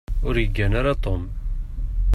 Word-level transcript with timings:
Ur 0.27 0.35
yeggan 0.37 0.73
ara 0.79 0.93
Tom. 1.03 1.23